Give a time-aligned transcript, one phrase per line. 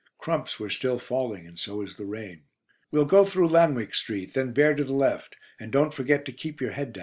[0.17, 2.45] Crumps were still falling, and so was the rain.
[2.89, 6.59] "We'll go through 'Lanwick Street,' then bear to the left, and don't forget to keep
[6.59, 6.99] your head down."